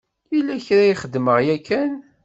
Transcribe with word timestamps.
Yella 0.33 0.55
kra 0.65 0.83
i 0.87 0.93
k-xedmeɣ 0.95 1.37
yakan? 1.47 1.91